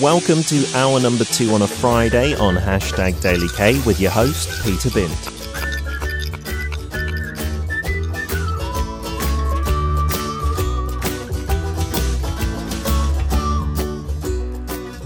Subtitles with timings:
[0.00, 4.48] Welcome to hour number two on a Friday on hashtag Daily K with your host,
[4.62, 5.10] Peter Bint.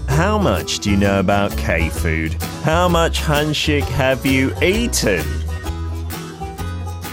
[0.09, 2.33] How much do you know about K food?
[2.61, 5.25] How much Hanshik have you eaten?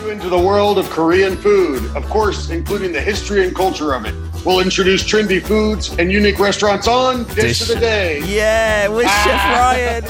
[0.07, 4.30] Into the world of Korean food, of course, including the history and culture of it.
[4.45, 8.23] We'll introduce trendy foods and unique restaurants on Dish, Dish- of the Day.
[8.25, 10.05] Yeah, with Chef Ryan.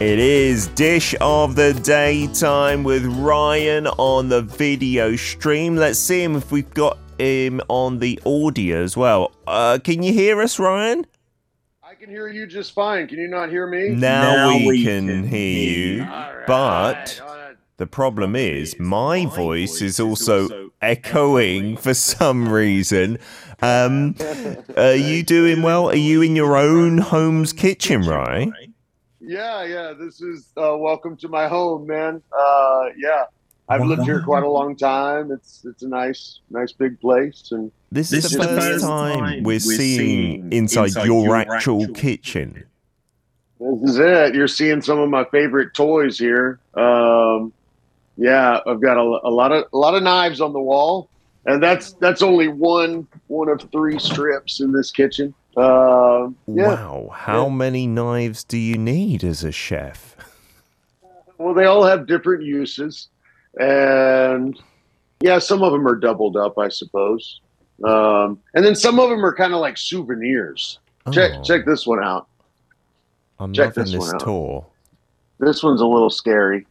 [0.00, 5.74] It is Dish of the Day time with Ryan on the video stream.
[5.76, 9.32] Let's see him if we've got him on the audio as well.
[9.46, 11.04] Uh, can you hear us, Ryan?
[11.82, 13.08] I can hear you just fine.
[13.08, 13.88] Can you not hear me?
[13.90, 17.33] Now, Now we, we can, can hear you, All right, but all right.
[17.76, 23.18] The problem is my voice is also echoing for some reason.
[23.62, 24.14] Um,
[24.76, 25.88] are you doing well?
[25.88, 28.50] Are you in your own home's kitchen, right?
[29.20, 29.92] Yeah, yeah.
[29.92, 32.22] This is uh, welcome to my home, man.
[32.36, 33.24] Uh, yeah,
[33.68, 35.32] I've lived here quite a long time.
[35.32, 38.66] It's it's a nice, nice big place, and This, is This the is the first
[38.66, 42.64] first time time we're we're seeing seeing inside, inside your, your actual, actual kitchen.
[43.58, 44.34] this is it.
[44.34, 46.60] You're seeing some of my favorite toys here.
[46.74, 47.52] Um,
[48.16, 51.08] yeah, I've got a, a lot of a lot of knives on the wall,
[51.46, 55.34] and that's that's only one one of three strips in this kitchen.
[55.56, 56.66] Uh, yeah.
[56.74, 57.52] Wow, how Yeah.
[57.54, 60.16] many knives do you need as a chef?
[61.38, 63.08] Well, they all have different uses,
[63.60, 64.58] and
[65.20, 67.40] yeah, some of them are doubled up, I suppose.
[67.84, 70.78] Um, and then some of them are kind of like souvenirs.
[71.12, 72.28] Check Oh, check this one out.
[73.40, 74.20] I'm check this this one out.
[74.20, 74.66] tour.
[75.40, 76.66] This one's a little scary,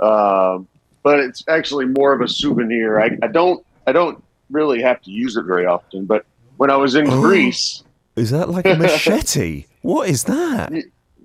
[0.00, 0.66] um,
[1.08, 3.00] but it's actually more of a souvenir.
[3.00, 6.26] I, I don't I don't really have to use it very often, but
[6.58, 7.22] when I was in Oh.
[7.22, 7.82] Greece,
[8.16, 9.64] Is that like a machete?
[9.80, 10.70] what is that?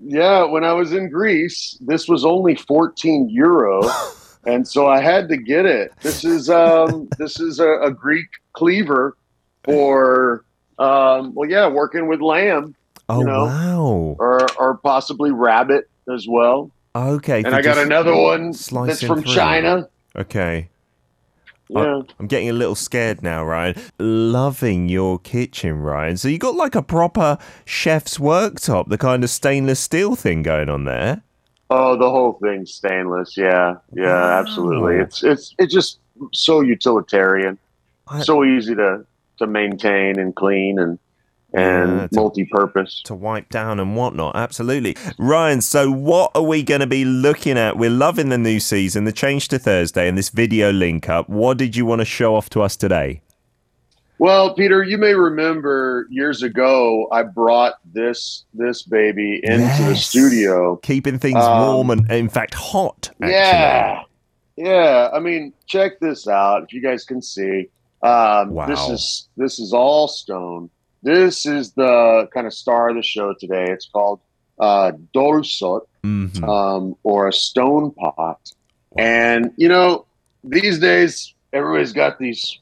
[0.06, 3.81] yeah, when I was in Greece, this was only 14 euro,
[4.46, 5.91] and so I had to get it.
[6.02, 9.18] This is um, this is a, a Greek cleaver
[9.66, 10.46] for
[10.80, 12.74] um, well, yeah, working with lamb
[13.09, 14.16] Oh, know, wow.
[14.18, 16.72] or or possibly rabbit as well.
[16.96, 17.44] Okay.
[17.44, 19.34] And I got another one that's from through.
[19.34, 19.90] China.
[20.16, 20.70] Okay.
[21.70, 22.02] Yeah.
[22.20, 23.76] I'm getting a little scared now, Ryan.
[23.98, 26.18] Loving your kitchen, Ryan.
[26.18, 30.70] So you got like a proper chef's worktop, the kind of stainless steel thing going
[30.70, 31.24] on there.
[31.72, 33.36] Oh, the whole thing's stainless.
[33.36, 34.40] Yeah, yeah, Wow.
[34.42, 34.98] absolutely.
[34.98, 36.00] It's it's it's just
[36.31, 37.58] so utilitarian,
[38.08, 39.04] I- so easy to
[39.40, 41.00] to maintain and clean and
[41.53, 43.02] and Yeah, to- multi-purpose.
[43.06, 44.36] to wipe down and whatnot.
[44.36, 44.96] Absolutely.
[45.18, 47.78] Ryan, so what are we going to be looking at?
[47.78, 51.30] We're loving the new season, the change to Thursday, and this video link up.
[51.30, 53.22] What did you want to show off to us today?
[54.19, 60.78] Well, Peter, you may remember years ago I brought this this baby into the studio.
[60.78, 63.09] Keeping things Um, warm and, in fact, hot.
[63.22, 63.31] Actually.
[63.34, 64.02] Yeah,
[64.56, 65.09] yeah.
[65.13, 66.63] I mean, check this out.
[66.63, 67.69] If you guys can see,
[68.02, 68.68] um, Wow.
[68.68, 70.69] this is this is all stone.
[71.03, 73.66] This is the kind of star of the show today.
[73.69, 74.19] It's called
[74.59, 76.44] uh, Dolsot, Mhm.
[76.47, 78.40] um, or a stone pot.
[78.97, 80.06] And you know,
[80.44, 82.59] these days everybody's got these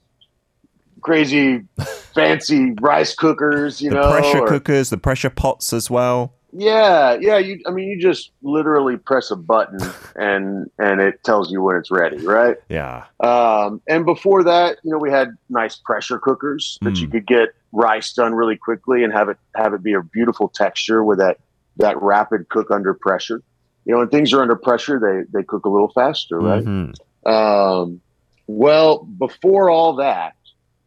[1.02, 1.64] crazy,
[2.14, 3.82] fancy rice cookers.
[3.82, 6.34] You the know, pressure or- cookers, the pressure pots as well.
[6.54, 7.38] Yeah, yeah.
[7.38, 9.80] You, I mean, you just literally press a button
[10.16, 12.58] and and it tells you when it's ready, right?
[12.70, 13.06] Yeah.
[13.20, 17.12] Um, and before that, you know, we had nice pressure cookers that you Mm.
[17.12, 21.04] could get rice done really quickly and have it have it be a beautiful texture
[21.04, 21.38] with that
[21.78, 23.42] that rapid cook under pressure.
[23.86, 26.64] You know, when things are under pressure, they they cook a little faster, right?
[26.66, 26.94] Mhm.
[27.26, 28.02] Um,
[28.48, 30.34] well, before all that,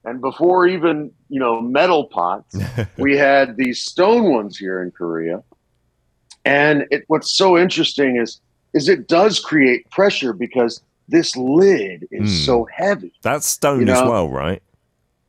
[0.04, 2.54] and before even you know metal pots,
[2.98, 5.42] we had these stone ones here in Korea.
[6.44, 8.40] And it, what's so interesting is
[8.74, 12.44] is it does create pressure because this lid is Mm.
[12.46, 13.12] so heavy.
[13.22, 14.62] That's stone You as well, right?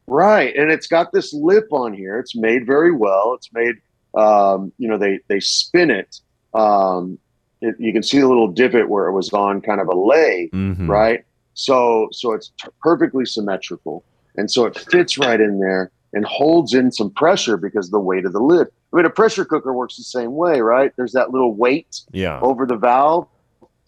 [0.08, 0.56] Right.
[0.56, 2.17] And it's got this lip on here.
[2.20, 3.34] It's made very well.
[3.35, 3.76] It's made
[4.16, 6.20] um, you know, they they spin it.
[6.53, 7.20] Um
[7.61, 10.50] it, you can see the little divot where it was on kind of a lay,
[10.53, 10.88] Mhm.
[10.88, 11.23] right?
[11.53, 14.03] So so it's t- perfectly symmetrical,
[14.38, 18.00] and so it fits right in there and holds in some pressure because of the
[18.00, 18.67] weight of the lid.
[18.91, 20.91] I mean, a pressure cooker works the same way, right?
[20.97, 22.40] There's that little weight Yeah.
[22.41, 23.28] over the valve,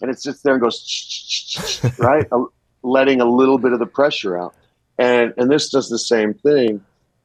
[0.02, 2.28] and it sits there and goes right,
[2.84, 4.54] letting a little bit of the pressure out.
[5.00, 6.82] And and this does the same thing.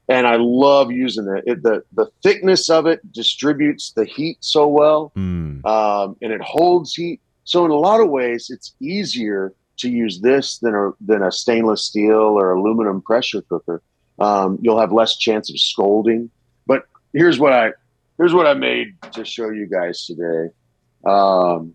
[0.09, 1.45] And I love using it.
[1.47, 5.65] it the the thickness of it distributes the heat so well Mm.
[5.65, 7.21] um, and it holds heat.
[7.45, 11.33] So in a lot of ways, it's easier to use this than a than a
[11.33, 13.83] stainless steel or aluminum pressure cooker.
[14.19, 16.31] Um, you'll have less chance of scolding.
[16.67, 17.73] But here's what I
[18.19, 20.53] here's what I made to show you guys today.
[21.05, 21.75] Um,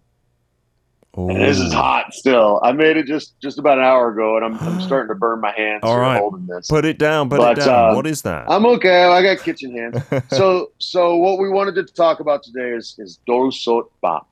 [1.15, 2.59] and this is hot still.
[2.63, 5.41] I made it just just about an hour ago, and I'm, I'm starting to burn
[5.41, 6.67] my hands All right, holding this.
[6.67, 7.27] Put it down.
[7.29, 7.91] Put But, it down.
[7.91, 8.45] uh, what is that?
[8.47, 9.05] I'm okay.
[9.05, 10.03] I got kitchen hands.
[10.29, 14.27] so so what we wanted to talk about today is is dolsot bap.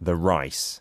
[0.00, 0.80] the rice.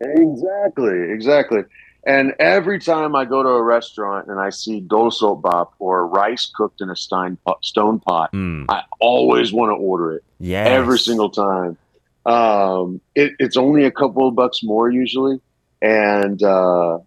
[0.00, 1.60] Exactly, exactly.
[2.06, 6.50] And every time I go to a restaurant and I see dolsot bap or rice
[6.54, 8.64] cooked in a stein pot, stone pot, Mm.
[8.70, 10.66] I always want to order it Yes.
[10.68, 11.76] every single time.
[12.26, 15.40] Um, it, it's only a couple of bucks more usually,
[15.82, 16.98] and uh,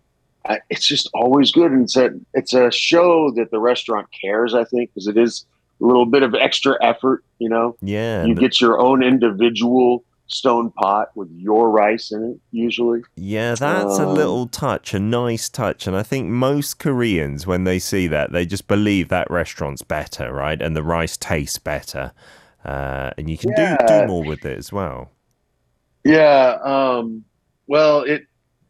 [0.46, 1.72] I, it's just always good.
[1.72, 4.54] And it's a it's a show that the restaurant cares.
[4.56, 5.46] I think because it is
[5.82, 7.24] a little bit of extra effort.
[7.40, 8.26] You know, Yeah.
[8.26, 10.04] you get your own individual
[10.34, 13.02] stone pot with your rice in it usually.
[13.16, 15.88] Yeah, that's a Um, little touch, a nice touch.
[15.88, 20.34] And I think most Koreans, when they see that, they just believe that restaurant's better,
[20.34, 20.62] right?
[20.62, 22.12] And the rice tastes better.
[22.66, 25.12] Uh, and you can do, do more with it as well.
[26.04, 26.58] Yeah.
[26.64, 27.26] Um,
[27.68, 28.24] well, it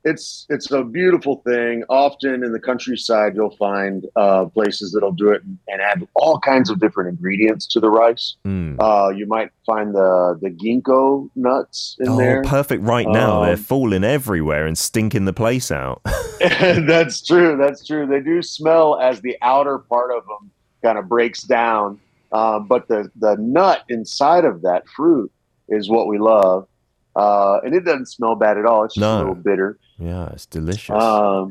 [0.05, 1.83] it's it's a beautiful thing.
[1.89, 6.69] Often in the countryside, you'll find uh, places that'll do it and add all kinds
[6.69, 8.35] of different ingredients to the rice.
[8.45, 8.75] Mm.
[8.79, 12.41] Uh, you might find the the ginkgo nuts in Oh, there.
[12.43, 13.41] perfect right now.
[13.43, 16.01] They're Um, falling everywhere and stinking the place out.
[16.39, 17.55] that's true.
[17.57, 18.05] That's true.
[18.05, 20.51] They do smell as the outer part of them
[20.81, 21.99] kind of breaks down,
[22.33, 25.31] um, but the the nut inside of that fruit
[25.69, 26.67] is what we love,
[27.15, 28.83] uh, and it doesn't smell bad at all.
[28.85, 29.15] It's just No.
[29.15, 29.77] a little bitter.
[29.97, 30.95] yeah, it's delicious.
[30.95, 31.49] um,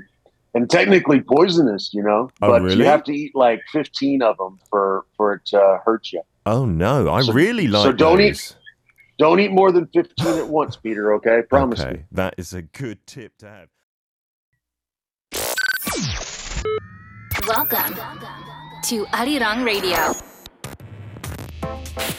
[0.54, 2.30] and technically poisonous, you know.
[2.42, 2.76] Oh, but really?
[2.76, 6.22] you have to eat like fifteen of them for for it to hurt you.
[6.46, 7.08] oh, no.
[7.10, 8.56] I so- really like so don't eat- those.
[9.18, 11.12] Don't eat more than fifteen at once, Peter.
[11.14, 12.04] Okay, promise okay, me.
[12.12, 13.68] that is a good tip to have.
[17.46, 17.94] Welcome
[18.84, 20.14] to Arirang Radio,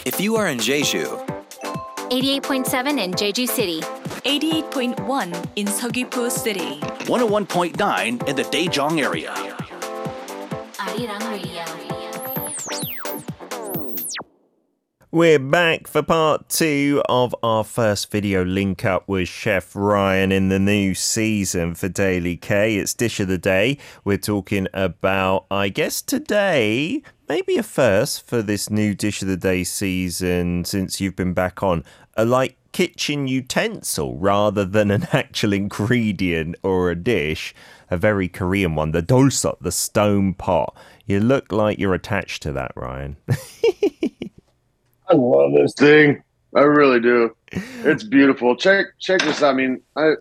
[0.05, 1.32] If you are in Jeju,
[2.13, 6.79] 88.7 in Jeju City, 88.1 in Seogwipo City.
[7.09, 9.33] 101.9 in the Daejeong area.
[10.77, 11.83] Arirang Radio.
[15.13, 20.49] We're back for part two of our first video link up with Chef Ryan in
[20.49, 22.77] the new season for Daily K.
[22.77, 23.77] It's Dish of the Day.
[24.03, 29.37] We're talking about, I guess today, maybe a first for this new Dish of the
[29.37, 31.83] Day season since you've been back on,
[32.15, 37.53] a like kitchen utensil rather than an actual ingredient or a dish.
[37.89, 40.75] A very Korean one, the dolsot, the stone pot.
[41.05, 43.17] You look like you're attached to that, Ryan.
[45.07, 46.23] I love this thing.
[46.55, 47.35] I really do.
[47.51, 48.55] It's beautiful.
[48.55, 49.43] Check check this.
[49.43, 49.53] out.
[49.53, 50.13] I mean, I,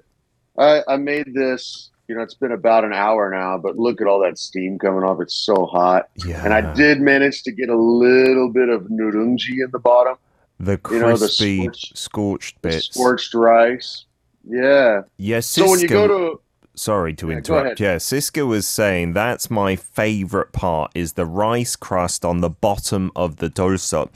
[0.58, 1.90] I I made this.
[2.08, 5.02] You know, it's been about an hour now, but look at all that steam coming
[5.02, 5.20] off.
[5.20, 6.08] It's so hot.
[6.26, 6.44] Yeah.
[6.44, 10.16] And I did manage to get a little bit of nurungji in the bottom,
[10.62, 12.86] The You know, the crispy, scorched- scorched bits.
[12.94, 14.04] scorched rice.
[14.48, 15.02] Yeah.
[15.18, 16.40] Yes, So when you go to
[16.74, 17.80] sorry to Yeah, interrupt.
[17.80, 23.10] Yeah, Siska was saying that's my favorite part is the rice crust on the bottom
[23.16, 24.08] of the dolsot.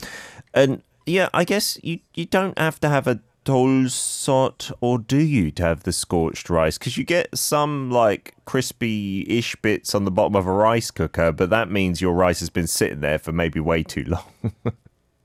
[0.53, 5.51] And yeah, I guess you you don't have to have a dolsot or do you
[5.51, 10.35] to have the scorched rice because you get some like crispy-ish bits on the bottom
[10.35, 13.59] of a rice cooker, but that means your rice has been sitting there for maybe
[13.59, 14.53] way too long.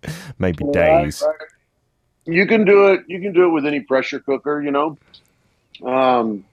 [0.39, 1.23] maybe days.
[1.23, 1.49] Right, right.
[2.25, 3.05] You can do it.
[3.09, 4.63] You can do it with any pressure cooker.
[4.63, 4.99] You know,
[5.85, 6.45] um,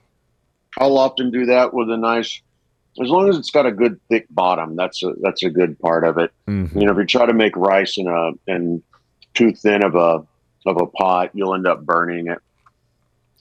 [0.78, 2.40] I'll often do that with a nice,
[3.00, 4.74] as long as it's got a good thick bottom.
[4.74, 6.32] That's a that's a good part of it.
[6.48, 6.74] Mhm.
[6.74, 8.82] You know, if you try to make rice in a in
[9.34, 10.24] too thin of a
[10.66, 12.38] of a pot, you'll end up burning it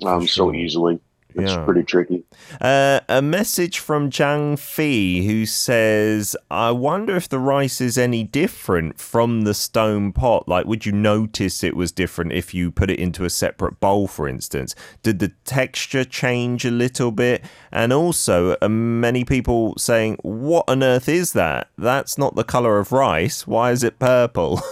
[0.05, 0.99] um, so easily.
[1.35, 1.63] It's Yeah.
[1.63, 2.23] pretty tricky.
[2.59, 8.23] Uh, a message from Zhang Fi who says, I wonder if the rice is any
[8.23, 10.47] different from the stone pot.
[10.47, 14.07] Like, would you notice it was different if you put it into a separate bowl,
[14.07, 14.73] for instance?
[15.03, 17.43] Did the texture change a little bit?
[17.71, 21.69] And also, uh, many people saying, What on earth is that?
[21.77, 23.45] That's not the color of rice.
[23.45, 24.61] Why is it purple?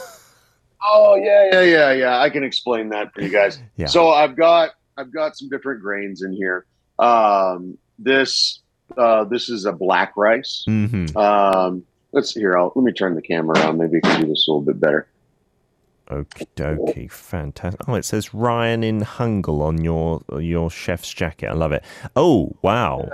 [0.89, 2.19] Oh yeah, yeah, yeah, yeah.
[2.21, 3.59] I can explain that for you guys.
[3.75, 3.87] Yeah.
[3.87, 6.65] So I've got I've got some different grains in here.
[6.99, 8.61] Um, this
[8.97, 10.63] uh, this is a black rice.
[10.65, 12.57] hmm Um, let's see here.
[12.57, 13.77] I'll, let me turn the camera around.
[13.77, 15.07] Maybe I can do this a little bit better.
[16.09, 17.81] Okie dokie, fantastic.
[17.87, 21.49] Oh, it says Ryan in Hangul on your your chef's jacket.
[21.49, 21.83] I love it.
[22.15, 23.09] Oh, wow.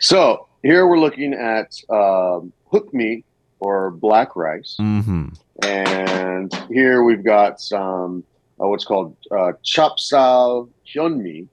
[0.00, 3.22] So here we're looking at um, heukmi
[3.60, 5.28] or black rice, hmm
[5.62, 8.24] and here we've got some
[8.60, 11.48] uh, what's called uh, chapsal hyunmi.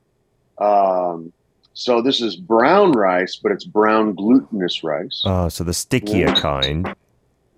[0.57, 1.33] Um,
[1.73, 5.23] So this is brown rice, but it's brown glutinous rice.
[5.25, 6.93] Oh, so the stickier kind.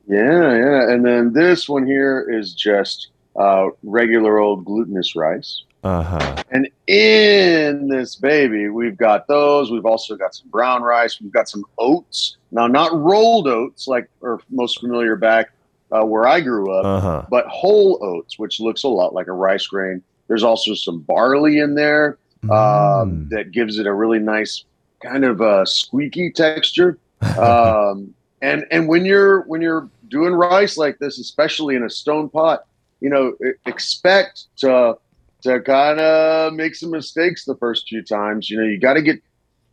[0.08, 0.92] Yeah, yeah.
[0.92, 5.64] And then this one here is just uh, regular old glutinous rice.
[5.84, 6.44] Uh huh.
[6.52, 9.72] And in this baby, we've got those.
[9.72, 11.20] We've also got some brown rice.
[11.20, 12.38] We've got some oats.
[12.52, 15.52] Now, not rolled oats like are most familiar back
[15.94, 17.26] uh, where I grew up, Uh huh.
[17.30, 20.02] but whole oats, which looks a lot like a rice grain.
[20.28, 23.30] There's also some barley in there um, Mm.
[23.30, 24.64] that gives it a really nice
[25.02, 26.98] kind of a squeaky texture.
[27.38, 32.28] um, and and when you're when you're doing rice like this, especially in a stone
[32.30, 32.66] pot,
[33.00, 33.34] you know,
[33.66, 34.98] expect to
[35.44, 38.50] to kind of make some mistakes the first few times.
[38.50, 39.22] You know, you got to get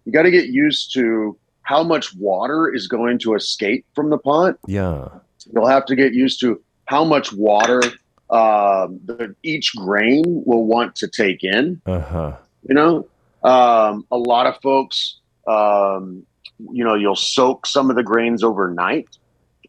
[0.04, 4.18] you got to get used to how much water is going to escape from the
[4.18, 4.56] pot.
[4.66, 5.08] yeah.
[5.52, 7.82] You'll have to get used to how much water
[8.30, 11.80] um, the, each grain will want to take in.
[11.86, 12.36] Uh huh.
[12.68, 13.08] You know,
[13.42, 15.18] um, a lot of folks,
[15.48, 16.24] um,
[16.58, 19.08] you know, you'll soak some of the grains overnight,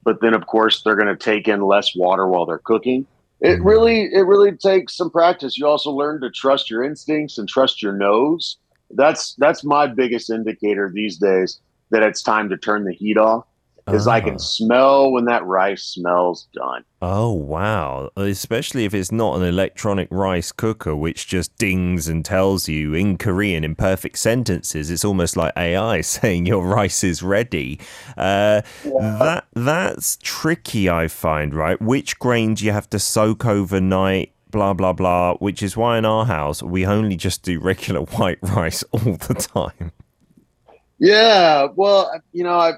[0.04, 3.06] but then of course they're going to take in less water while they're cooking.
[3.40, 3.66] It Mhm.
[3.66, 5.58] really, it really takes some practice.
[5.58, 8.58] You also learn to trust your instincts and trust your nose.
[8.92, 11.60] That's that's my biggest indicator these days
[11.92, 13.46] that it's time to turn the heat off.
[13.94, 16.84] Is I can smell when that rice smells done.
[17.02, 18.10] Oh wow!
[18.16, 23.18] Especially if it's not an electronic rice cooker, which just dings and tells you in
[23.18, 24.90] Korean in perfect sentences.
[24.92, 27.80] It's almost like AI saying your rice is ready.
[28.18, 30.90] Uh, That that's tricky.
[30.90, 31.82] I find right.
[31.82, 34.34] Which grains you have to soak overnight.
[34.52, 35.36] Blah blah blah.
[35.36, 39.34] Which is why in our house we only just do regular white rice all the
[39.34, 39.92] time.
[41.04, 42.74] Yeah, well, you know, I,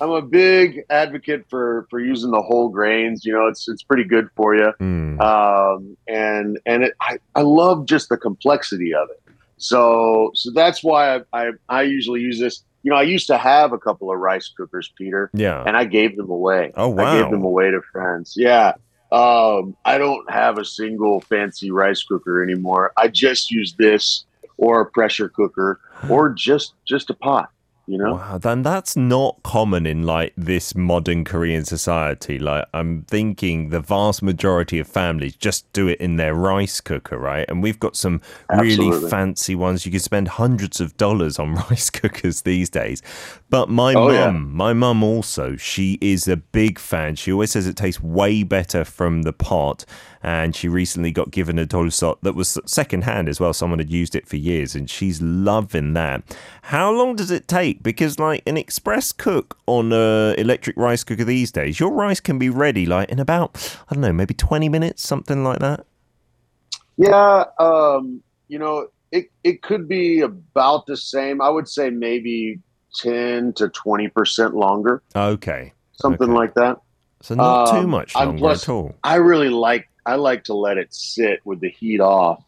[0.00, 3.24] I'm a big advocate for for using the whole grains.
[3.24, 5.20] You know, it's it's pretty good for you, Mm.
[5.20, 9.20] um, and and it, I I love just the complexity of it.
[9.56, 12.62] So so that's why I, I I usually use this.
[12.84, 15.64] You know, I used to have a couple of rice cookers, Peter, Yeah.
[15.66, 16.70] and I gave them away.
[16.76, 18.34] Oh wow, I gave them away to friends.
[18.36, 18.74] Yeah.
[19.10, 22.92] Um, I don't have a single fancy rice cooker anymore.
[22.96, 24.24] I just use this
[24.56, 27.50] or a pressure cooker or just just a pot,
[27.86, 28.14] you know?
[28.14, 32.38] Wow, then that's not common in like this modern Korean society.
[32.38, 37.16] Like I'm thinking the vast majority of families just do it in their rice cooker,
[37.16, 37.48] right?
[37.48, 39.86] And we've got some really fancy ones.
[39.86, 43.02] You can spend hundreds of dollars on rice cookers these days.
[43.48, 44.40] But my Oh, mum, yeah.
[44.52, 47.14] my mum also, she is a big fan.
[47.14, 49.84] She always says it tastes way better from the pot.
[50.22, 53.52] And she recently got given a dolsot that was secondhand as well.
[53.52, 56.36] Someone had used it for years, and she's loving that.
[56.62, 57.84] How long does it take?
[57.84, 62.38] Because like an express cook on a electric rice cooker these days, your rice can
[62.40, 65.86] be ready like in about I don't know, maybe twenty minutes, something like that.
[66.96, 71.40] Yeah, um, you know, it it could be about the same.
[71.42, 72.60] I would say maybe
[72.96, 76.38] ten to twenty percent longer, Okay, something Okay.
[76.38, 76.78] like that.
[77.22, 78.94] so not too Um, much I'm longer plus- at all.
[79.04, 82.42] I really like I like to let it sit with the heat off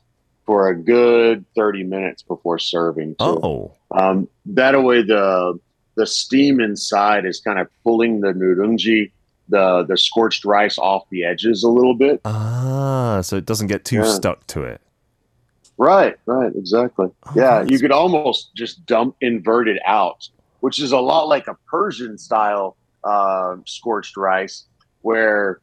[0.46, 3.10] for a good thirty minutes before serving.
[3.16, 3.24] Too.
[3.42, 5.58] Oh, Um, that way the
[5.96, 9.10] the steam inside is kind of pulling the nurungji,
[9.48, 12.20] the the scorched rice off the edges a little bit.
[12.24, 14.04] ah, so it doesn't get too Yeah.
[14.04, 14.80] stuck to it.
[15.76, 17.08] Right, right, exactly.
[17.26, 20.28] Oh, yeah, you could almost just dump invert it out,
[20.60, 24.64] which is a lot like a Persian style uh, scorched rice,
[25.02, 25.60] where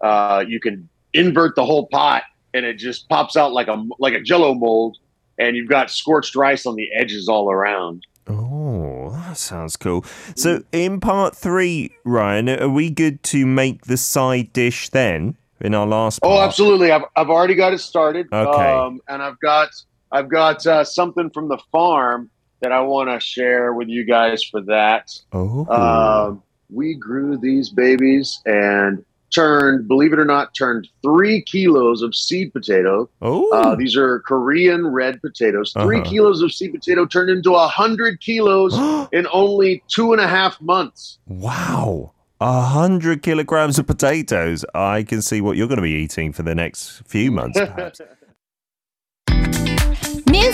[0.00, 2.22] uh, you can invert the whole pot
[2.54, 4.98] and it just pops out like a like a Jello mold,
[5.38, 8.06] and you've got scorched rice on the edges all around.
[8.26, 10.04] Oh, that sounds cool.
[10.36, 15.74] So, in part three, Ryan, are we good to make the side dish then in
[15.74, 16.32] our last part?
[16.32, 16.92] Oh, absolutely.
[16.92, 18.26] I've, I've already got it started.
[18.30, 18.72] Okay.
[18.72, 19.70] Um, and I've got
[20.12, 24.42] I've got uh, something from the farm that I want to share with you guys
[24.44, 25.10] for that.
[25.32, 32.02] Oh, Um, we grew these babies and turned, believe it or not, turned three kilos
[32.02, 33.08] of seed potato.
[33.22, 35.72] oh, Uh, these are Korean red potatoes.
[35.74, 36.10] 3 Uh-huh.
[36.10, 38.74] kilos of seed potato turned into a hundred kilos
[39.12, 41.18] in only two and a half months.
[41.26, 42.12] wow.
[42.40, 44.64] A hundred kilograms of potatoes.
[44.72, 48.00] I can see what you're going to be eating for the next few months, perhaps.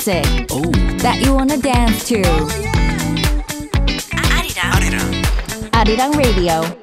[0.06, 2.20] Music Oh, that you wanna dance to.
[5.72, 6.78] Arirang Radio.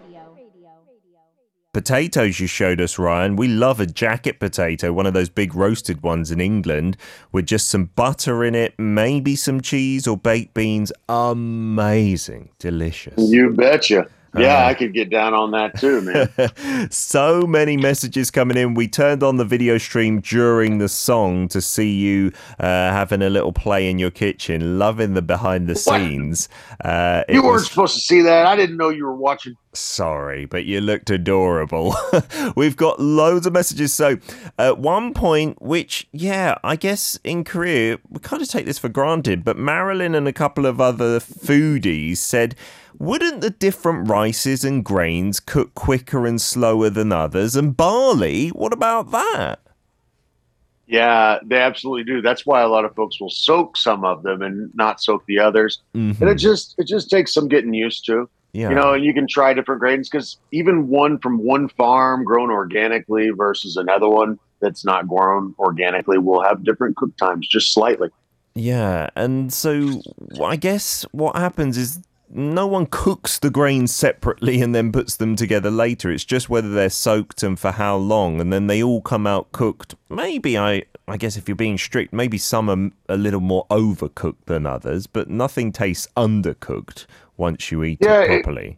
[1.71, 3.35] Potatoes you showed us, Ryan.
[3.35, 6.97] We love a jacket potato, one of those big roasted ones in England,
[7.31, 10.91] with just some butter in it, maybe some cheese or baked beans.
[11.07, 12.49] Amazing.
[12.57, 13.13] Delicious.
[13.17, 14.07] You betcha.
[14.37, 16.89] Yeah, Uh, I could get down on that too, man.
[16.91, 18.73] so many messages coming in.
[18.75, 23.29] We turned on the video stream during the song to see you uh, having a
[23.29, 26.47] little play in your kitchen, loving the behind the scenes.
[26.83, 28.45] Uh, you weren't was- supposed to see that.
[28.45, 29.57] I didn't know you were watching.
[29.73, 31.95] Sorry, but you looked adorable.
[32.57, 33.93] We've got loads of messages.
[33.93, 34.17] So,
[34.59, 38.89] at one point, which, yeah, I guess in Korea, we kind of take this for
[38.89, 42.55] granted, but Marilyn and a couple of other foodies said,
[42.99, 47.55] wouldn't the different rices and grains cook quicker and slower than others?
[47.55, 49.59] And barley, what about that?
[50.87, 52.21] Yeah, they absolutely do.
[52.21, 55.39] That's why a lot of folks will soak some of them and not soak the
[55.39, 55.81] others.
[55.95, 56.19] Mhm.
[56.19, 58.29] And it just it just takes some getting used to.
[58.53, 58.69] Yeah.
[58.69, 62.51] You know, and you can try different grains because even one from one farm grown
[62.51, 68.09] organically versus another one that's not grown organically will have different cook times just slightly.
[68.53, 70.01] Yeah, and so
[70.43, 71.99] I guess what happens is
[72.33, 76.11] no one cooks the grains separately and then puts them together later.
[76.11, 79.51] It's just whether they're soaked and for how long, and then they all come out
[79.51, 79.95] cooked.
[80.09, 84.45] Maybe I, I guess if you're being strict, maybe some are a little more overcooked
[84.45, 87.05] than others, but nothing tastes undercooked
[87.37, 88.77] once you eat Yeah, it it- properly.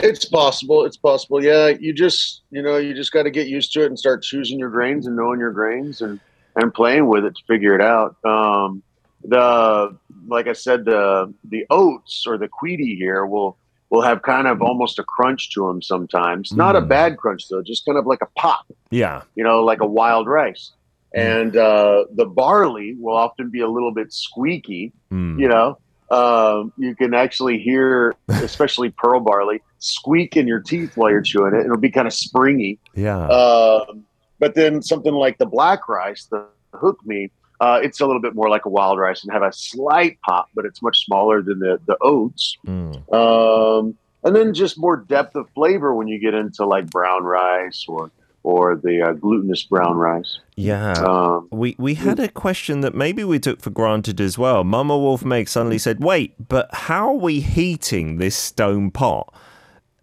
[0.00, 0.84] It's possible.
[0.84, 1.42] It's possible.
[1.42, 4.22] Yeah, you just you know you just got to get used to it and start
[4.22, 6.20] choosing your grains and knowing your grains and
[6.54, 8.14] and playing with it to figure it out.
[8.24, 8.80] Um,
[9.28, 13.56] the like I said, the the oats or the quidi here will
[13.90, 16.52] will have kind of almost a crunch to them sometimes.
[16.52, 16.88] Not a Mm.
[16.88, 18.66] bad crunch though, just kind of like a pop.
[18.90, 19.22] Yeah.
[19.34, 20.72] You know, like a wild rice.
[21.16, 21.42] Mm.
[21.42, 25.40] And uh, the barley will often be a little bit squeaky Mm.
[25.40, 25.78] you know
[26.10, 31.54] um, you can actually hear especially pearl barley squeak in your teeth while you're chewing
[31.54, 33.24] it it'll be kind of springy Yeah.
[33.40, 34.04] um,
[34.38, 36.44] but then something like the black rice the
[36.74, 37.30] heukmi
[37.60, 40.48] uh, it's a little bit more like a wild rice and have a slight pop
[40.54, 43.12] but it's much smaller than the, the oats Mm.
[43.12, 47.84] um, and then just more depth of flavor when you get into like brown rice
[47.88, 48.10] or
[48.44, 50.92] or the uh, glutinous brown rice Yeah.
[50.92, 54.62] um, We we had a question that maybe we took for granted as well.
[54.64, 59.34] Mama Wolf Meg suddenly said, "Wait, but how are we heating this stone pot?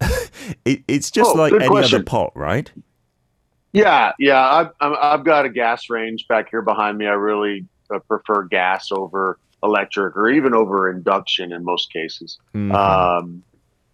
[0.64, 1.96] it, it's just Oh, like any question.
[1.96, 2.70] other pot, right?
[3.76, 4.42] Yeah, yeah.
[4.48, 7.06] I've I've got a gas range back here behind me.
[7.06, 12.38] I really uh, prefer gas over electric or even over induction in most cases.
[12.54, 12.72] Mhm.
[12.74, 13.42] Um,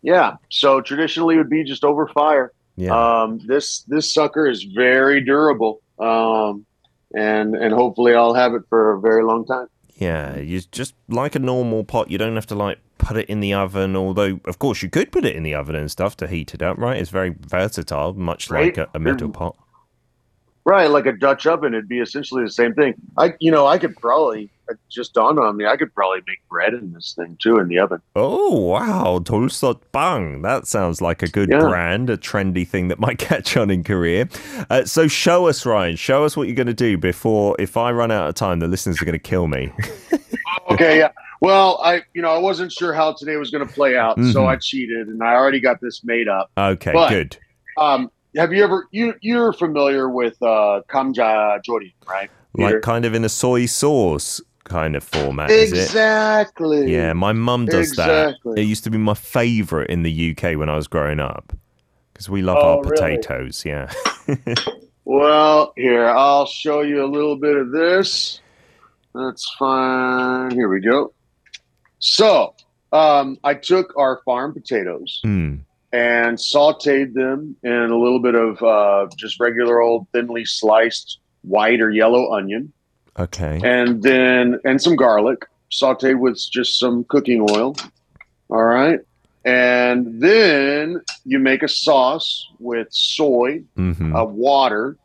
[0.02, 0.36] yeah.
[0.50, 2.52] So traditionally, it would be just over fire.
[2.76, 2.92] yeah,
[3.22, 6.64] Um, this this sucker is very durable, um,
[7.14, 9.68] and and hopefully I'll have it for a very long time.
[9.96, 10.36] yeah.
[10.38, 12.10] You just like a normal pot.
[12.10, 13.94] You don't have to like put it in the oven.
[13.96, 16.62] Although, of course, you could put it in the oven and stuff to heat it
[16.62, 16.76] up.
[16.78, 16.96] Right?
[17.00, 19.34] It's very versatile, much like a, a metal Mm.
[19.34, 19.56] pot.
[20.64, 22.94] Right, like a Dutch oven, it'd be essentially the same thing.
[23.18, 25.66] I, you know, I could probably it just dawned on me.
[25.66, 28.00] I could probably make bread in this thing too in the oven.
[28.14, 30.42] Oh wow, Tulsot Bang.
[30.42, 31.58] That sounds like a good Yeah.
[31.58, 34.28] brand, a trendy thing that might catch on in Korea.
[34.70, 35.96] Uh, so show us, Ryan.
[35.96, 38.68] Show us what you're going to do before, if I run out of time, the
[38.68, 39.72] listeners are going to kill me.
[40.70, 41.10] okay, yeah.
[41.40, 44.42] Well, I you know I wasn't sure how today was going to play out, so
[44.42, 44.46] Mhm.
[44.48, 46.50] I cheated and I already got this made up.
[46.56, 47.36] Okay, But- good.
[47.78, 52.30] Um, have you ever you you're familiar with uh, kamja jori, right?
[52.56, 52.74] Peter?
[52.74, 55.76] Like kind of in a soy sauce kind of format, is it?
[55.78, 56.92] exactly.
[56.92, 58.36] Yeah, my mum does that.
[58.56, 61.52] It used to be my favorite in the UK when I was growing up
[62.12, 63.16] because we love Oh, our really?
[63.16, 63.64] potatoes.
[63.64, 63.90] Yeah.
[65.04, 68.40] Well, here I'll show you a little bit of this.
[69.14, 70.52] That's fine.
[70.52, 71.12] Here we go.
[71.98, 72.54] So,
[72.92, 75.56] um, I took our farm potatoes Hmm.
[75.92, 81.80] And sauteed them in a little bit of uh, just regular old thinly sliced white
[81.80, 82.72] or yellow onion,
[83.18, 83.60] Okay.
[83.62, 87.76] and then and some garlic, sauteed with just some cooking oil.
[88.48, 89.00] All right,
[89.44, 94.96] and then you make a sauce with soy, hmm uh, water,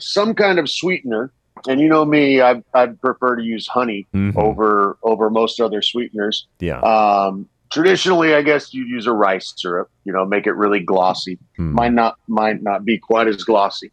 [0.00, 1.32] some kind of sweetener.
[1.66, 4.36] And you know me, I I'd prefer to use honey Mhm.
[4.36, 6.46] over over most other sweeteners.
[6.60, 6.80] Yeah.
[6.80, 9.90] Um, traditionally, I guess you'd use a rice syrup.
[10.04, 11.38] You know, make it really glossy.
[11.56, 11.72] Hmm.
[11.72, 13.90] Might not might not be quite as glossy.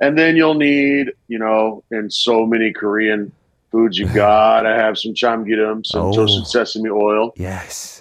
[0.00, 3.30] And then you'll need, you know, in so many Korean
[3.70, 6.12] foods, you gotta have some chamgireum, some Oh.
[6.12, 8.00] toasted sesame oil, Yes.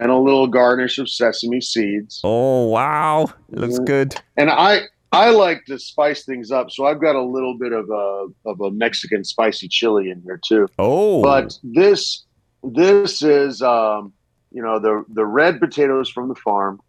[0.00, 2.20] and a little garnish of sesame seeds.
[2.24, 3.86] Oh wow, looks Mhm.
[3.86, 4.14] good.
[4.36, 7.88] and I I like to spice things up, so I've got a little bit of
[7.88, 10.66] a of a Mexican spicy chili in here too.
[10.78, 12.24] Oh, But this
[12.64, 14.12] this is um,
[14.56, 16.80] you know the the red potatoes from the farm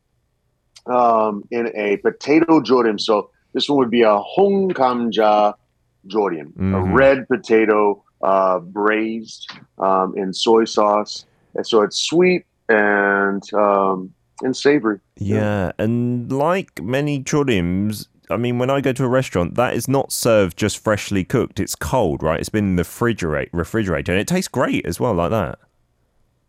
[0.88, 3.00] um, in a potato jorim.
[3.00, 5.54] So this one would be a hong kamja
[6.08, 6.94] jorim, a Mhm.
[7.02, 9.42] red potato uh, braised
[9.88, 11.26] um, in soy sauce,
[11.56, 15.00] and so it's sweet and um, and savory.
[15.20, 19.88] Yeah, and like many churims, I mean, when I go to a restaurant, that is
[19.88, 21.60] not served just freshly cooked.
[21.60, 22.40] It's cold, right?
[22.40, 25.60] It's been in the refrigerate, refrigerator, and it tastes great as well, like that.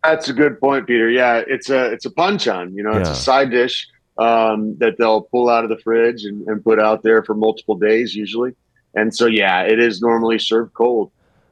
[0.03, 1.09] That's a good point, Peter.
[1.09, 2.73] Yeah, it's a it's a panchan.
[2.75, 3.13] You know, it's Yeah.
[3.13, 7.03] a side dish um, that they'll pull out of the fridge and, and put out
[7.03, 8.53] there for multiple days, usually.
[8.95, 11.11] And so, yeah, it is normally served cold.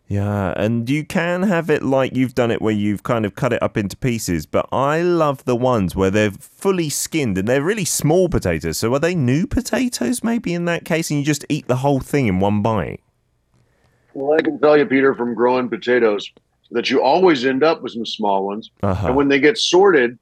[0.10, 3.52] Yeah, and you can have it like you've done it where you've kind of cut
[3.52, 7.62] it up into pieces, but I love the ones where they're fully skinned and they're
[7.62, 8.78] really small potatoes.
[8.80, 12.00] So are they new potatoes maybe in that case and you just eat the whole
[12.00, 13.02] thing in one bite?
[14.14, 16.32] Well, I can tell you, Peter, from growing potatoes,
[16.72, 18.70] that you always end up with some small ones.
[18.84, 19.08] Uh-huh.
[19.08, 20.18] And when they get sorted,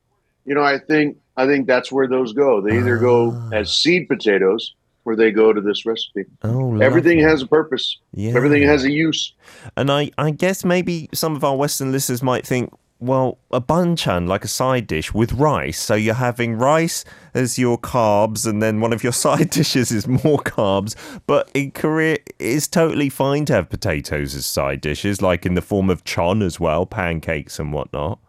[0.45, 2.61] you know, I think I think that's where those go.
[2.61, 3.49] They either go Ah.
[3.53, 6.23] as seed potatoes or they go to this recipe.
[6.43, 7.97] Oh, Everything has a purpose.
[8.13, 8.33] yeah.
[8.35, 9.33] Everything has a use.
[9.77, 12.71] And I, I guess maybe some of our Western listeners might think,
[13.05, 15.79] well, a banchan, like a side dish with rice.
[15.79, 20.07] So you're having rice as your carbs, and then one of your side dishes is
[20.07, 20.95] more carbs.
[21.27, 25.61] But in Korea, it's totally fine to have potatoes as side dishes, like in the
[25.61, 28.19] form of chon as well, pancakes and whatnot.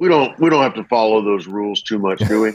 [0.00, 2.52] We don't we don't have to follow those rules too much, do we?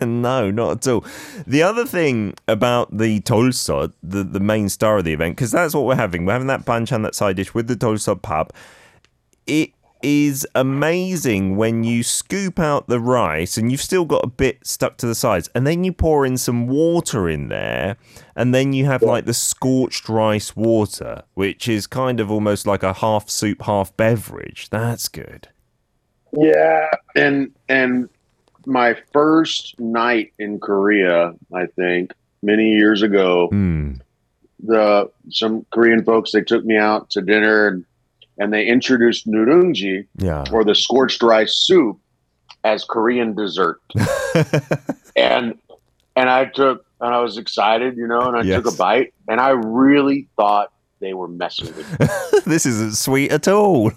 [0.04, 1.04] no, not at all.
[1.46, 5.76] The other thing about the dolsot, the, the main star of the event, because that's
[5.76, 6.24] what we're having.
[6.24, 8.52] We're having that banchan, that side dish with the dolsot bap.
[9.46, 9.70] It
[10.02, 14.96] is amazing when you scoop out the rice and you've still got a bit stuck
[14.98, 17.96] to the sides, and then you pour in some water in there,
[18.36, 22.82] and then you have like the scorched rice water, which is kind of almost like
[22.82, 24.68] a half soup, half beverage.
[24.70, 25.48] That's good.
[26.32, 28.08] Yeah, and and
[28.66, 33.94] my first night in Korea, I think many years ago, Hmm.
[34.62, 37.84] the some Korean folks they took me out to dinner and,
[38.38, 40.44] and they introduced nurungji Yeah.
[40.52, 41.98] or the scorched rice soup
[42.64, 43.80] as Korean dessert.
[45.16, 45.54] and
[46.16, 49.40] and I took and I was excited, you know, and I took a bite and
[49.40, 52.06] I really thought they were messing with me.
[52.46, 53.92] this isn't sweet at all.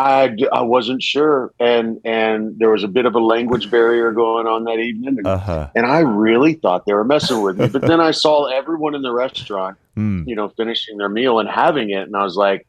[0.00, 4.46] I, I wasn't sure, and and there was a bit of a language barrier going
[4.46, 5.70] on that evening, and, Uh huh.
[5.74, 7.66] and I really thought they were messing with me.
[7.66, 11.48] But then I saw everyone in the restaurant, Mm, you know, finishing their meal and
[11.48, 12.64] having it, and I was like,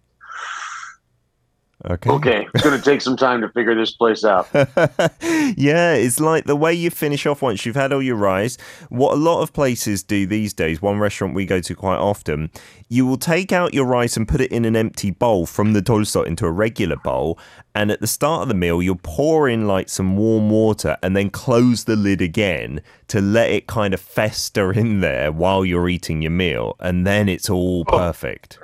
[1.86, 2.10] okay.
[2.10, 4.48] okay, it's going to take some time to figure this place out.
[4.54, 8.58] yeah, it's like the way you finish off once you've had all your rice.
[8.90, 12.52] What a lot of places do these days, one restaurant we go to quite often,
[12.88, 15.82] you will take out your rice and put it in an empty bowl from the
[15.82, 17.38] dolsot into a regular bowl.
[17.76, 21.16] And at the start of the meal, you'll pour in like some warm water and
[21.16, 25.88] then close the lid again to let it kind of fester in there while you're
[25.88, 26.76] eating your meal.
[26.80, 27.98] And then it's all oh.
[27.98, 28.60] perfect.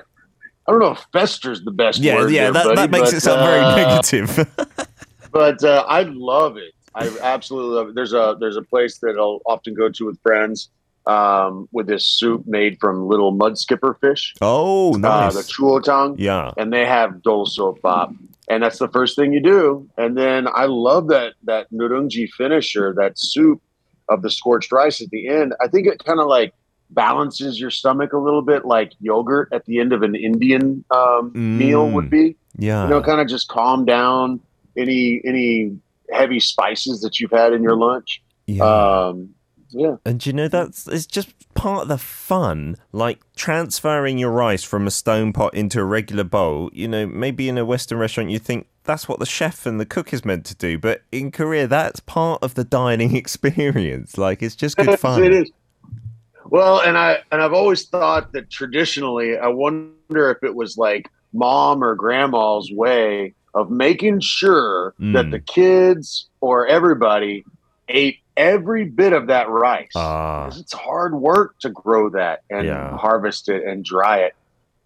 [0.68, 2.32] I don't know if fester's the best Yeah, word.
[2.32, 4.50] yeah, there, that, buddy, that makes but, it sound very uh, negative.
[5.32, 6.74] But uh, I love it.
[6.96, 7.96] I absolutely love it.
[7.96, 10.70] There's a there's a place that I'll often go to with friends
[11.08, 15.34] um, with this soup made from little mud skipper fish, oh, uh, nice.
[15.34, 16.16] the chueotang.
[16.18, 16.52] yeah.
[16.58, 18.10] and they have dolsot bap
[18.48, 22.94] and that's the first thing you do and then i love that that nurungji finisher
[22.94, 23.62] that soup
[24.10, 26.54] of the scorched rice at the end i think it kind of like
[26.90, 31.32] balances your stomach a little bit like yogurt at the end of an indian um,
[31.34, 31.94] meal Mm.
[31.94, 32.84] would be Yeah.
[32.84, 34.40] you know kind of just calm down
[34.78, 35.78] any any
[36.12, 38.64] heavy spices that you've had in your lunch yeah.
[38.64, 39.30] um,
[39.70, 44.62] yeah and you know that's it's just part of the fun, like transferring your rice
[44.62, 46.70] from a stone pot into a regular bowl.
[46.74, 49.86] You know, maybe in a Western restaurant you think that's what the chef and the
[49.86, 54.18] cook is meant to do, but in Korea that's part of the dining experience.
[54.18, 55.24] Like it's just good fun.
[55.24, 55.52] It is.
[56.50, 61.10] Well, and I and I've always thought that traditionally, I wonder if it was like
[61.34, 65.32] mom or grandma's way of making sure that Mm.
[65.32, 67.46] the kids or everybody
[67.88, 69.90] ate every bit of that rice.
[69.94, 72.96] 'Cause it's hard work to grow that and Yeah.
[72.98, 74.34] harvest it and dry it,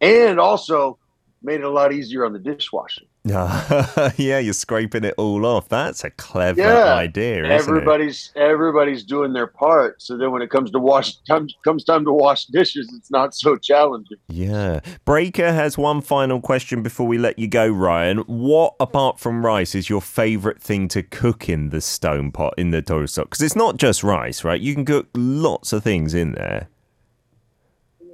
[0.01, 0.97] and also
[1.41, 3.01] made it a lot easier on the dishwasher.
[3.25, 5.67] yeah, you're scraping it all off.
[5.67, 10.01] That's a clever Yeah, idea, isn't everybody's everybody's doing their part.
[10.01, 13.35] So then when it comes to wash time, comes time to wash dishes, it's not
[13.35, 14.17] so challenging.
[14.29, 14.79] Yeah.
[15.03, 18.19] Breaker has one final question before we let you go, Ryan.
[18.19, 22.71] What, apart from rice, is your favorite thing to cook in the stone pot in
[22.71, 23.23] the dolsot?
[23.25, 24.61] Because it's not just rice, right?
[24.61, 26.69] You can cook lots of things in there.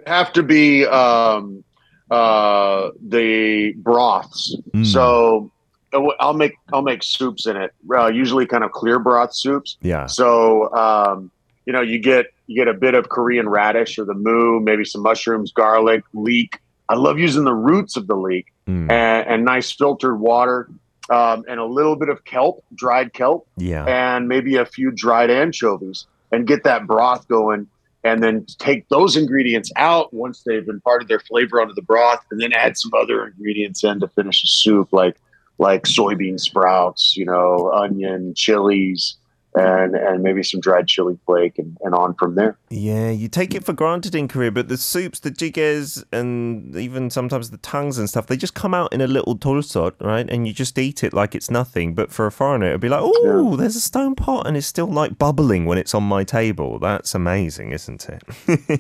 [0.08, 1.64] have to be um,
[2.12, 4.56] uh, the broths.
[4.74, 4.86] Mm.
[4.86, 5.52] So
[5.94, 7.74] uh, I'll make I'll make soups in it.
[7.90, 9.78] Uh, usually, kind of clear broth soups.
[9.82, 10.06] Yeah.
[10.08, 11.32] So um,
[11.66, 14.86] you know, you get you get a bit of Korean radish or the moo, maybe
[14.86, 16.60] some mushrooms, garlic, leek.
[16.88, 18.90] I love using the roots of the leek Mm.
[18.92, 20.68] and, and nice filtered water.
[21.12, 23.86] um, and a little bit of kelp, dried kelp, Yeah.
[23.86, 27.68] and maybe a few dried anchovies, and get that broth going.
[28.06, 32.40] And then take those ingredients out once they've imparted their flavor onto the broth, and
[32.40, 35.18] then add some other ingredients in to finish the soup, like
[35.58, 39.16] like soybean sprouts, you know, onion, chilies,
[39.56, 42.58] and and maybe some dried chili flake, and, and on from there.
[42.70, 47.10] Yeah, you take it for granted in Korea, but the soups, the jjigaes, and even
[47.10, 50.30] sometimes the tongues and stuff, they just come out in a little dolsot, right?
[50.30, 51.96] And you just eat it like it's nothing.
[51.96, 54.88] But for a foreigner, it'd be like, oh, there's a stone pot and it's still
[54.88, 56.80] like bubbling when it's on my table.
[56.80, 58.24] That's amazing, isn't it?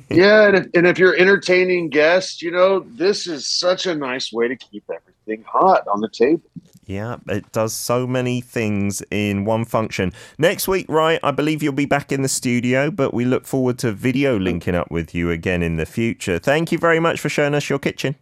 [0.10, 4.32] yeah, and if, and if you're entertaining guests, you know, this is such a nice
[4.32, 6.42] way to keep everything hot on the table.
[6.86, 10.14] Yeah, it does so many things in one function.
[10.38, 13.80] Next week, right, I believe you'll be back in the studio, but we look forward
[13.80, 16.38] to video linking up with you again in the future.
[16.38, 18.16] Thank you very much for showing us your kitchen.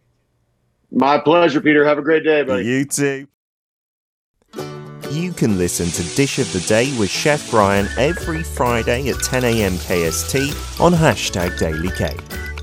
[0.90, 1.84] My pleasure, Peter.
[1.84, 2.64] Have a great day, buddy.
[2.64, 3.26] You too.
[5.10, 9.44] You can listen to Dish of the Day with Chef Brian every Friday at 10
[9.44, 9.74] a.m.
[9.74, 12.53] KST on hashtag DailyK.